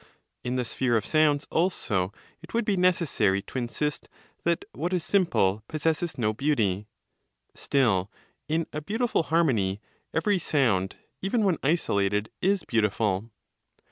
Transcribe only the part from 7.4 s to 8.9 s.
Still, in a